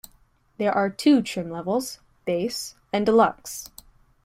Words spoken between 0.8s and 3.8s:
two trim levels: Base and Deluxe.